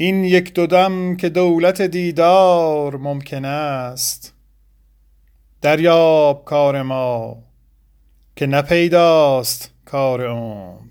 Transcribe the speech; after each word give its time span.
این 0.00 0.24
یک 0.24 0.54
دو 0.54 0.66
دم 0.66 1.16
که 1.16 1.28
دولت 1.28 1.82
دیدار 1.82 2.96
ممکن 2.96 3.44
است. 3.44 4.34
دریاب 5.62 6.44
کار 6.44 6.82
ما 6.82 7.36
که 8.36 8.46
نپیداست 8.46 9.70
کار 9.84 10.26
عمر. 10.26 10.90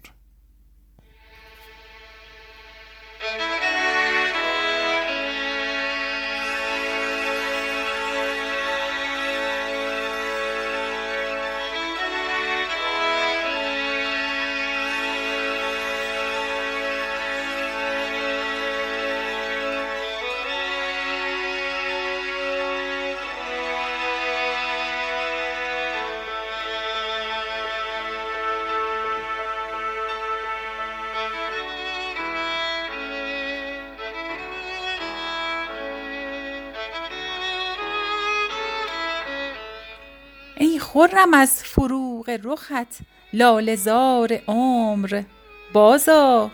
خرم 40.94 41.34
از 41.34 41.64
فروغ 41.64 42.40
رخت 42.44 42.98
لاله 43.34 43.76
زار 43.76 44.40
عمر. 44.48 45.24
بازآ 45.74 46.48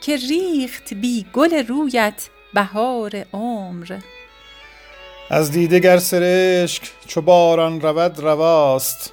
که 0.00 0.16
ریخت 0.16 0.94
بی 0.94 1.26
گل 1.32 1.66
رویت 1.66 2.28
بهار 2.54 3.24
عمر. 3.32 3.98
از 5.30 5.50
دیده 5.50 5.78
گر 5.78 5.98
سرشک 5.98 6.92
چو 7.06 7.20
باران 7.20 7.80
رود 7.80 8.18
رواست 8.20 9.12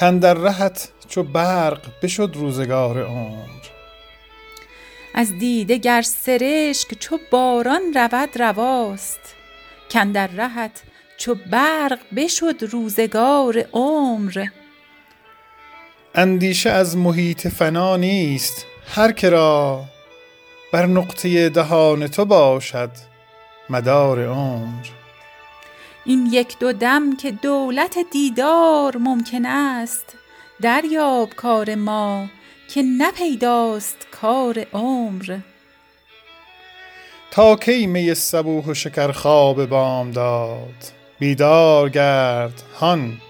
کاندر 0.00 0.34
رهت 0.34 0.88
چو 1.08 1.22
برق 1.22 1.80
بشد 2.02 2.30
روزگار 2.34 3.02
عمر. 3.02 3.64
از 5.14 5.38
دیده 5.38 5.76
گر 5.76 6.02
سرشک 6.02 6.98
چو 6.98 7.18
باران 7.30 7.82
رود 7.94 8.40
رواست 8.40 9.20
کاندر 9.92 10.26
رهت 10.26 10.82
چو 11.16 11.34
برق 11.34 11.98
بشد 12.16 12.64
روزگار 12.70 13.64
عمر. 13.72 14.46
اندیشه 16.14 16.70
از 16.70 16.96
محیط 16.96 17.48
فنا 17.48 17.96
نیست 17.96 18.66
هر 18.94 19.12
که 19.12 19.30
را 19.30 19.84
بر 20.72 20.86
نقطه 20.86 21.48
دهان 21.48 22.06
تو 22.06 22.24
باشد 22.24 22.90
مدار 23.70 24.26
عمر. 24.26 24.86
این 26.04 26.28
یک 26.32 26.58
دو 26.58 26.72
دم 26.72 27.16
که 27.16 27.30
دولت 27.30 27.98
دیدار 28.12 28.96
ممکن 28.96 29.46
است 29.46 30.14
دریاب 30.62 31.34
کار 31.34 31.74
ما 31.74 32.26
که 32.68 32.82
نه 32.82 33.12
پیداست 33.12 34.06
کار 34.10 34.66
عمر. 34.72 35.38
تا 37.30 37.56
کی 37.56 37.86
می 37.86 38.14
صبوح 38.14 38.64
و 38.64 38.74
شکر 38.74 39.12
خواب 39.12 39.66
بامداد؟ 39.66 41.05
بیدار 41.18 41.88
گرد 41.88 42.62
هان 42.80 43.20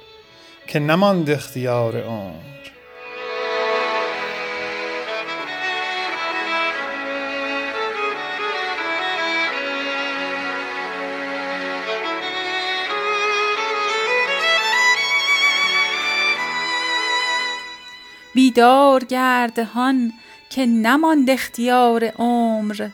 که 0.66 0.78
نماند 0.78 1.30
اختیار 1.30 2.00
عمر. 2.02 2.32
بیدار 18.34 19.04
گرد 19.04 19.58
هان 19.58 20.12
که 20.50 20.66
نماند 20.66 21.30
اختیار 21.30 22.04
عمر. 22.04 22.88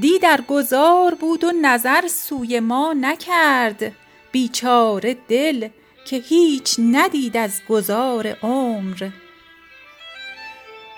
دی 0.00 0.18
در 0.18 0.40
گذار 0.48 1.14
بود 1.14 1.44
و 1.44 1.52
نظر 1.62 2.08
سوی 2.08 2.60
ما 2.60 2.92
نکرد. 3.00 3.99
بیچاره 4.32 5.16
دل 5.28 5.68
که 6.04 6.16
هیچ 6.16 6.76
ندید 6.78 7.36
از 7.36 7.60
گذار 7.68 8.36
عمر. 8.42 9.08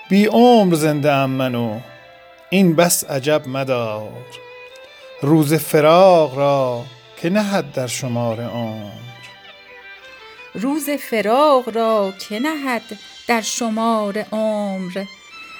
بی 0.09 0.25
عمر 0.25 0.75
زنده 0.75 1.11
ام 1.11 1.29
من 1.29 1.55
و 1.55 1.79
این 2.49 2.75
بس 2.75 3.03
عجب 3.03 3.47
مدار. 3.47 4.25
روز 5.21 5.53
فراق 5.53 6.37
را 6.37 6.83
که 7.21 7.29
نهد 7.29 7.71
در 7.71 7.87
شمار 7.87 8.41
عمر. 8.41 8.91
روز 10.53 10.89
فراق 10.89 11.75
را 11.75 12.13
که 12.29 12.39
نهد 12.39 12.99
در 13.27 13.41
شمار 13.41 14.25
عمر. 14.31 15.03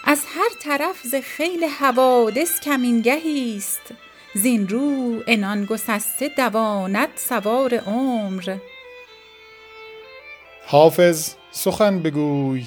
از 0.03 0.21
هر 0.35 0.49
طرف 0.63 1.03
ز 1.03 1.15
خیل 1.15 1.63
حوادث 1.63 2.59
کمینگهی 2.59 3.57
است. 3.57 3.81
زین 4.35 4.67
رو 4.67 5.23
عنان 5.27 5.65
گسسته 5.65 6.29
دواند 6.37 7.09
سوار 7.15 7.75
عمر. 7.75 8.57
حافظ 10.67 11.33
سخن 11.51 11.99
بگوی 11.99 12.65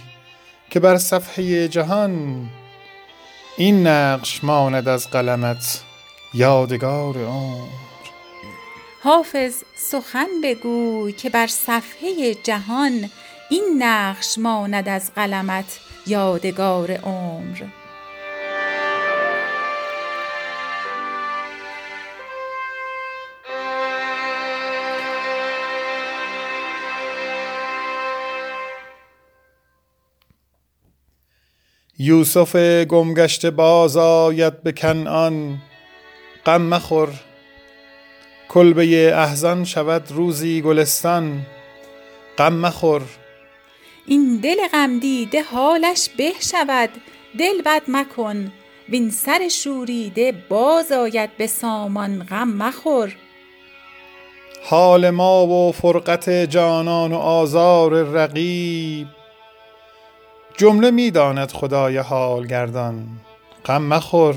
که 0.71 0.81
بر 0.81 0.97
صفحه 0.97 1.69
جهان 1.69 2.47
این 3.56 3.87
نقش 3.87 4.44
ماند 4.44 4.88
از 4.88 5.10
قلمت 5.10 5.82
یادگار 6.34 7.25
عمر. 7.25 7.69
حافظ 9.03 9.62
سخن 9.76 10.28
بگوی 10.43 11.12
که 11.12 11.31
بر 11.31 11.47
صفحه 11.47 12.34
جهان 12.34 13.10
این 13.50 13.82
نقش 13.82 14.38
ماند 14.38 14.88
از 14.88 15.15
قلمت 15.15 15.78
یادگار 16.06 16.91
عمر. 16.91 17.62
یوسف 31.98 32.56
گم 32.84 33.14
گشته 33.14 33.50
باز 33.50 33.96
آید 33.96 34.62
به 34.62 34.72
کنعان. 34.72 35.58
غم 36.46 36.62
مخور 36.62 37.08
کلبه 38.48 39.14
احزان 39.14 39.64
شود 39.64 40.12
روزی 40.12 40.62
گلستان. 40.62 41.46
غم 42.38 42.52
مخور. 42.52 43.02
این 44.06 44.36
دل 44.36 44.56
غم 44.72 44.98
دیده 44.98 45.42
حالش 45.42 46.08
به 46.16 46.32
شود 46.40 46.90
دل 47.38 47.62
بد 47.62 47.82
مکن. 47.88 48.52
وین 48.88 49.10
سر 49.10 49.48
شوریده 49.48 50.32
باز 50.48 50.92
آید 50.92 51.36
به 51.36 51.46
سامان 51.46 52.22
غم 52.22 52.48
مخور. 52.48 53.16
حال 54.64 55.10
ما 55.10 55.46
و 55.46 55.72
فرقت 55.72 56.30
جانان 56.30 57.12
و 57.12 57.16
آزار 57.16 58.02
رقیب. 58.02 59.16
جمله 60.59 60.91
می 60.91 61.11
داند 61.11 61.53
خدای 61.53 61.99
حال 61.99 62.47
گردان 62.47 63.06
غم 63.65 63.83
مخور. 63.83 64.34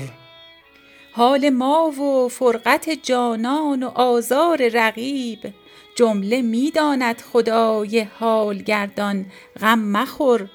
حال 1.12 1.50
ما 1.50 1.90
و 1.90 2.28
فرقت 2.28 2.90
جانان 3.02 3.82
و 3.82 3.88
آزار 3.88 4.70
رقیب. 4.74 5.38
جمله 5.96 6.42
می 6.42 6.70
داند 6.70 7.22
خدای 7.32 8.06
حال 8.18 8.58
گردان 8.58 9.26
غم 9.60 9.78
مخور. 9.78 10.48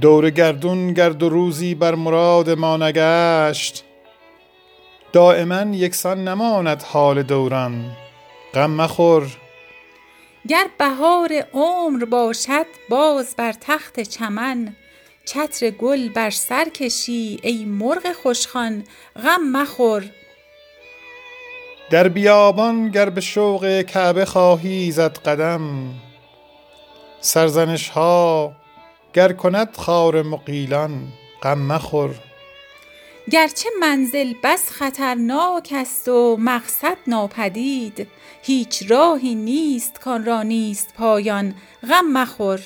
دور 0.00 0.30
گردون 0.30 0.92
گر 0.92 1.10
دو 1.10 1.28
روزی 1.28 1.74
بر 1.74 1.94
مراد 1.94 2.50
ما 2.50 2.76
نگشت. 2.76 3.84
دایما 5.12 5.76
یکسان 5.76 6.28
نماند 6.28 6.82
حال 6.82 7.22
دوران. 7.22 7.96
غم 8.54 8.70
مخور. 8.70 9.26
گر 10.48 10.66
بهار 10.78 11.44
عمر 11.54 12.04
باشد 12.04 12.66
باز 12.88 13.34
بر 13.36 13.52
تخت 13.52 14.00
چمن. 14.00 14.76
چتر 15.24 15.70
گل 15.70 16.08
بر 16.08 16.30
سر 16.30 16.64
کشی 16.64 17.40
ای 17.42 17.64
مرغ 17.64 18.12
خوشخوان 18.12 18.84
غم 19.24 19.42
مخور. 19.52 20.04
در 21.90 22.08
بیابان 22.08 22.90
گر 22.90 23.10
به 23.10 23.20
شوق 23.20 23.82
کعبه 23.82 24.24
خواهی 24.24 24.90
زد 24.90 25.18
قدم 25.18 25.94
سرزنش 27.20 27.88
ها 27.88 28.52
گر 29.14 29.32
کند 29.32 29.76
خار 29.76 30.22
مغیلان 30.22 31.08
غم 31.42 31.58
مخور. 31.58 32.14
گرچه 33.30 33.68
منزل 33.80 34.34
بس 34.44 34.70
خطرناک 34.70 35.72
است 35.76 36.08
و 36.08 36.36
مقصد 36.40 36.96
ناپدید 37.06 38.08
هیچ 38.42 38.90
راهی 38.90 39.34
نیست 39.34 40.00
کان 40.00 40.24
را 40.24 40.42
نیست 40.42 40.94
پایان 40.94 41.54
غم 41.90 42.12
مخور. 42.12 42.60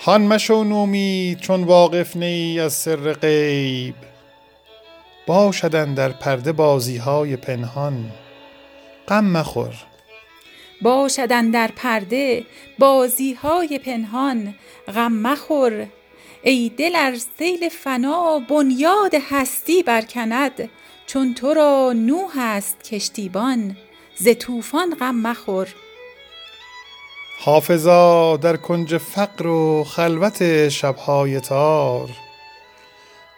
هان 0.00 0.22
مشو 0.22 0.64
نومید 0.64 1.40
چون 1.40 1.64
واقف 1.64 2.16
نه 2.16 2.26
ای 2.26 2.60
از 2.60 2.72
سر 2.72 3.12
غیب. 3.12 3.94
باشدن 5.26 5.94
در 5.94 6.08
پرده 6.08 6.52
بازی 6.52 6.96
های 6.96 7.36
پنهان 7.36 8.10
غم 9.08 9.24
مخور. 9.24 9.74
باشدن 10.82 11.50
در 11.50 11.70
پرده 11.76 12.46
بازی 12.78 13.32
های 13.32 13.78
پنهان 13.78 14.54
غم 14.94 15.12
مخور. 15.12 15.86
ای 16.44 16.72
دل 16.76 16.92
ار 16.96 17.16
سیل 17.38 17.68
فنا 17.68 18.38
بنیاد 18.38 19.14
هستی 19.30 19.82
برکند 19.82 20.68
چون 21.06 21.34
تو 21.34 21.54
را 21.54 21.92
نوح 21.96 22.32
است 22.38 22.82
کشتیبان. 22.82 23.76
ز 24.16 24.28
طوفان 24.38 24.94
غم 25.00 25.14
مخور. 25.14 25.68
حافظا 27.38 28.36
در 28.36 28.56
کنج 28.56 28.96
فقر 28.96 29.46
و 29.46 29.84
خلوت 29.84 30.68
شبهای 30.68 31.40
تار. 31.40 32.10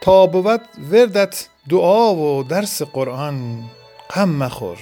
تا 0.00 0.26
بود 0.26 0.60
وردت 0.92 1.48
دعا 1.68 2.14
و 2.14 2.42
درس 2.42 2.82
قرآن 2.82 3.62
غم 4.14 4.28
مخور. 4.28 4.78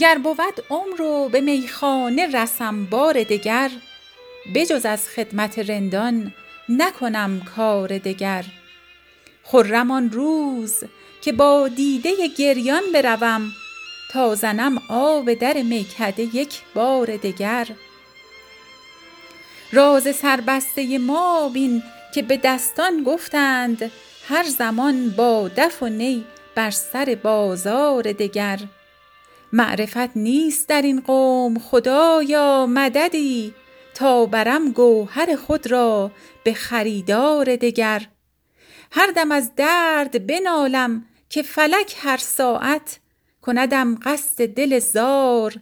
گر 0.00 0.18
بود 0.18 0.64
عمر 0.70 1.02
و 1.02 1.28
به 1.28 1.40
میخانه 1.40 2.26
رسم 2.26 2.84
بار 2.84 3.22
دگر 3.22 3.70
بجز 4.54 4.86
از 4.86 5.08
خدمت 5.08 5.58
رندان 5.58 6.32
نکنم 6.68 7.40
کار 7.56 7.98
دگر. 7.98 8.44
خرم 9.42 9.90
آن 9.90 10.10
روز 10.10 10.84
که 11.20 11.32
با 11.32 11.68
دیده 11.68 12.28
گریان 12.38 12.82
بروم 12.94 13.52
تا 14.12 14.34
زنم 14.34 14.82
آب 14.88 15.34
در 15.34 15.62
میکده 15.62 16.22
یک 16.22 16.60
بار 16.74 17.16
دگر. 17.16 17.68
راز 19.72 20.16
سربسته 20.16 20.98
ما 20.98 21.48
بین 21.48 21.82
که 22.14 22.22
به 22.22 22.36
دستان 22.36 23.02
گفتند 23.02 23.90
هر 24.28 24.44
زمان 24.44 25.10
با 25.10 25.50
دف 25.56 25.82
و 25.82 25.88
نی 25.88 26.24
بر 26.54 26.70
سر 26.70 27.18
بازار 27.22 28.02
دگر. 28.02 28.58
معرفت 29.52 30.16
نیست 30.16 30.68
در 30.68 30.82
این 30.82 31.00
قوم 31.00 31.58
خدایا 31.58 32.66
مددی. 32.66 33.54
تا 33.94 34.26
برم 34.26 34.70
گوهر 34.70 35.36
خود 35.36 35.70
را 35.70 36.10
به 36.44 36.54
خریدار 36.54 37.56
دگر. 37.56 38.06
هر 38.92 39.06
دم 39.16 39.32
از 39.32 39.54
درد 39.56 40.26
بنالم 40.26 41.04
که 41.28 41.42
فلک 41.42 41.96
هر 41.98 42.16
ساعت 42.16 43.00
کندم 43.42 43.98
قصد 44.02 44.46
دل 44.46 44.78
زار 44.78 45.54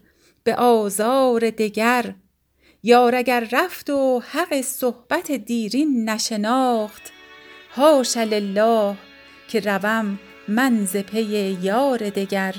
به 0.44 0.54
آزار 0.54 1.50
دگر. 1.50 2.14
یار 2.82 3.14
اگر 3.14 3.48
رفت 3.52 3.90
و 3.90 4.22
حق 4.31 4.60
صحبت 4.60 5.32
دیرین 5.32 6.10
نشناخت 6.10 7.12
حاش 7.70 8.16
لله 8.16 8.96
که 9.48 9.60
روم 9.60 10.19
من 10.48 10.84
ز 10.84 10.96
پی 10.96 11.58
یار 11.62 11.98
دگر. 11.98 12.54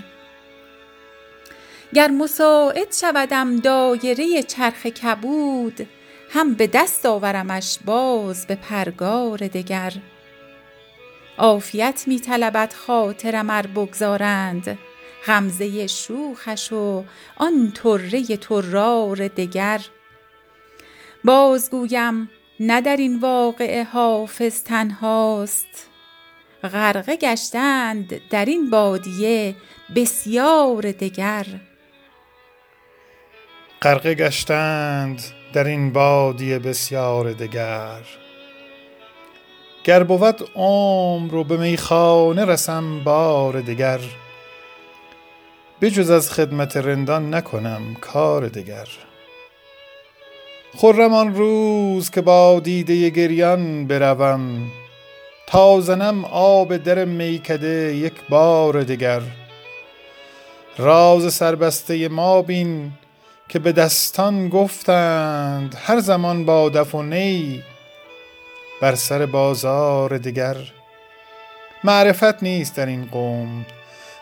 گر 1.95 2.11
مساعد 2.11 2.93
شودم 2.93 3.55
دایره 3.55 4.43
چرخ 4.43 4.85
کبود 4.85 5.87
هم 6.29 6.53
به 6.53 6.67
دست 6.67 7.05
آورمش 7.05 7.79
باز 7.85 8.47
به 8.47 8.55
پرگار 8.55 9.37
دگر. 9.37 9.93
عافیت 11.37 12.03
می 12.07 12.19
طلبد 12.19 12.73
خاطرم 12.73 13.49
ار 13.49 13.67
بگذارند 13.67 14.77
غمزه 15.25 15.87
شوخش 15.87 16.73
و 16.73 17.03
آن 17.37 17.71
طره 17.71 18.37
طرار 18.37 19.27
دگر. 19.27 19.81
باز 21.23 21.69
گویم 21.69 22.29
نه 22.59 22.81
در 22.81 22.97
این 22.97 23.19
واقعه 23.19 23.83
حافظ 23.83 24.63
تنهاست. 24.63 25.87
غرقه 26.63 27.15
گشتند 27.15 28.21
در 28.29 28.45
این 28.45 28.69
بادیه 28.69 29.55
بسیار 29.95 30.81
دگر. 30.91 31.45
غرقه 33.85 34.13
گشتند 34.15 35.23
در 35.53 35.63
این 35.63 35.93
بادیه 35.93 36.59
بسیار 36.59 37.33
دگر. 37.33 38.01
گر 39.83 40.03
بود 40.03 40.49
عمر 40.55 41.35
و 41.35 41.43
به 41.43 41.57
میخانه 41.57 42.45
رسم 42.45 43.03
بار 43.03 43.61
دگر 43.61 43.99
بجز 45.81 46.09
از 46.09 46.31
خدمت 46.31 46.77
رندان 46.77 47.33
نکنم 47.35 47.81
کار 48.01 48.47
دگر. 48.47 48.87
خرم 50.77 51.13
آن 51.13 51.35
روز 51.35 52.09
که 52.09 52.21
با 52.21 52.59
دیده 52.59 53.09
گریان 53.09 53.87
بروم 53.87 54.71
تا 55.47 55.81
زنم 55.81 56.25
آب 56.25 56.77
در 56.77 57.05
میکده 57.05 57.95
یک 57.95 58.13
بار 58.29 58.83
دگر. 58.83 59.21
راز 60.77 61.33
سربسته 61.33 62.07
ما 62.07 62.41
بین 62.41 62.91
که 63.49 63.59
به 63.59 63.71
دستان 63.71 64.49
گفتند 64.49 65.75
هر 65.85 65.99
زمان 65.99 66.45
با 66.45 66.69
دف 66.69 66.95
و 66.95 67.03
نی 67.03 67.63
بر 68.81 68.95
سر 68.95 69.25
بازار 69.25 70.17
دگر. 70.17 70.57
معرفت 71.83 72.43
نیست 72.43 72.75
در 72.75 72.85
این 72.85 73.05
قوم. 73.05 73.65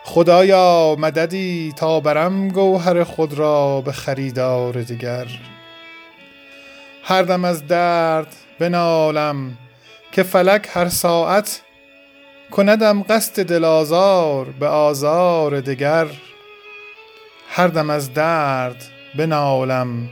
خدایا 0.04 0.96
مددی 1.00 1.74
تا 1.75 2.00
برم 2.00 2.48
گوهر 2.48 3.04
خود 3.04 3.34
را 3.34 3.81
به 3.81 3.92
خریدار 3.92 4.74
دگر. 4.74 5.28
هر 7.04 7.22
دم 7.22 7.46
از 7.46 7.68
درد 7.68 8.36
بنالم 8.60 9.58
که 10.12 10.24
فلک 10.24 10.70
هر 10.74 10.90
ساعت 10.90 11.62
کندم 12.52 13.04
قصد 13.04 13.44
دل 13.46 13.66
آزار 13.66 14.46
به 14.46 14.68
آزار 14.68 15.62
دگر. 15.62 16.08
هر 17.50 17.68
دم 17.68 17.89
از 17.89 18.13
درد 18.13 18.84
بنالم 19.15 20.10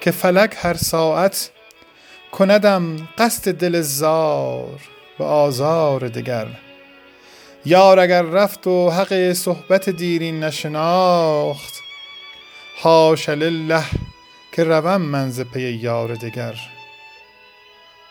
که 0.00 0.10
فلک 0.10 0.56
هر 0.58 0.74
ساعت 0.74 1.50
کندم 2.32 3.08
قصد 3.18 3.52
دل 3.52 3.80
زار 3.80 4.80
به 5.18 5.24
آزار 5.24 6.08
دگر. 6.08 6.46
یار 7.64 7.98
اگر 8.00 8.22
رفت 8.22 8.66
و 8.66 8.90
حق 8.90 9.32
صحبت 9.32 9.90
دیرین 9.90 10.44
نشناخت 10.44 11.74
حاش 12.82 13.28
لله 13.28 13.84
که 14.52 14.64
روم 14.64 15.02
من 15.02 15.30
ز 15.30 15.40
پی 15.40 15.60
یار 15.60 16.14
دگر. 16.14 16.54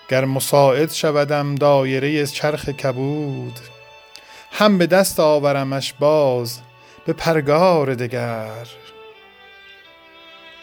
گر 0.10 0.26
مساعد 0.26 0.92
شودم 0.92 1.56
دایره 1.56 2.26
چرخ 2.26 2.70
کبود 2.70 3.60
هم 4.52 4.78
به 4.78 4.88
دست 4.88 5.20
آورمش 5.20 5.94
باز 6.00 6.60
به 7.06 7.14
پرگار 7.14 7.94
دگر. 7.94 8.68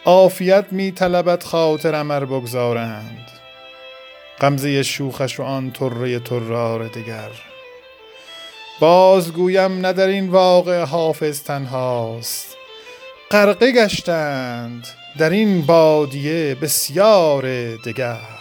عافیت 0.05 0.65
می 0.71 0.91
طلبد 0.91 1.43
خاطرم 1.43 2.11
ار 2.11 2.25
بگذارند. 2.25 3.27
غمزه 4.39 4.83
شوخش 4.83 5.39
و 5.39 5.43
آن 5.43 5.71
طره 5.71 6.19
طرار 6.19 6.87
دگر. 6.87 7.29
باز 8.79 9.33
گویم 9.33 9.71
نه 9.71 9.93
در 9.93 10.07
این 10.07 10.29
واقع 10.29 10.83
حافظ 10.83 11.43
تنهاست. 11.43 12.57
غرقه 13.31 13.71
گشتند 13.71 14.87
در 15.17 15.29
این 15.29 15.61
بادیه 15.61 16.55
بسیار 16.55 17.75
دگر. 17.75 18.40